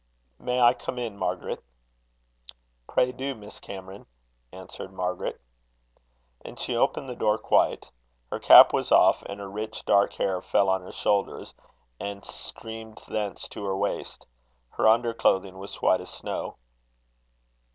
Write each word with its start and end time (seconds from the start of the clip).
"May 0.39 0.59
I 0.59 0.73
come 0.73 0.97
in, 0.97 1.15
Margaret?" 1.15 1.63
"Pray, 2.89 3.11
do, 3.11 3.35
Miss 3.35 3.59
Cameron," 3.59 4.07
answered 4.51 4.91
Margaret. 4.91 5.39
And 6.43 6.59
she 6.59 6.75
opened 6.75 7.07
the 7.07 7.15
door 7.15 7.37
quite. 7.37 7.91
Her 8.31 8.39
cap 8.39 8.73
was 8.73 8.91
off, 8.91 9.21
and 9.27 9.39
her 9.39 9.47
rich 9.47 9.85
dark 9.85 10.13
hair 10.13 10.41
fell 10.41 10.69
on 10.69 10.81
her 10.81 10.91
shoulders, 10.91 11.53
and 11.99 12.25
streamed 12.25 12.97
thence 13.09 13.47
to 13.49 13.63
her 13.63 13.77
waist. 13.77 14.25
Her 14.69 14.87
under 14.87 15.13
clothing 15.13 15.59
was 15.59 15.83
white 15.83 16.01
as 16.01 16.09
snow. 16.09 16.55